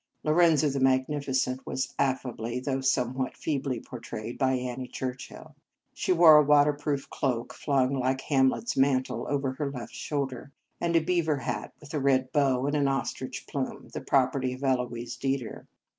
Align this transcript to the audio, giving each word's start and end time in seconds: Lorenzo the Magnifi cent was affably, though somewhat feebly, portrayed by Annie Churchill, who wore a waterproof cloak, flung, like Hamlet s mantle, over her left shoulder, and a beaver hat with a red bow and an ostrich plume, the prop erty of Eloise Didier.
Lorenzo 0.23 0.67
the 0.67 0.79
Magnifi 0.79 1.31
cent 1.35 1.63
was 1.67 1.93
affably, 1.99 2.59
though 2.59 2.81
somewhat 2.81 3.37
feebly, 3.37 3.79
portrayed 3.79 4.35
by 4.35 4.53
Annie 4.53 4.87
Churchill, 4.87 5.55
who 6.07 6.15
wore 6.15 6.37
a 6.37 6.43
waterproof 6.43 7.07
cloak, 7.11 7.53
flung, 7.53 7.93
like 7.93 8.21
Hamlet 8.21 8.63
s 8.63 8.75
mantle, 8.75 9.27
over 9.29 9.51
her 9.51 9.69
left 9.69 9.93
shoulder, 9.93 10.51
and 10.79 10.95
a 10.95 11.01
beaver 11.01 11.37
hat 11.37 11.73
with 11.79 11.93
a 11.93 11.99
red 11.99 12.31
bow 12.31 12.65
and 12.65 12.75
an 12.75 12.87
ostrich 12.87 13.45
plume, 13.45 13.89
the 13.93 14.01
prop 14.01 14.33
erty 14.33 14.55
of 14.55 14.63
Eloise 14.63 15.17
Didier. 15.17 15.67